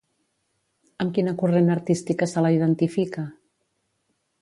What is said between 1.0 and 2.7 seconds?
Amb quina corrent artística se la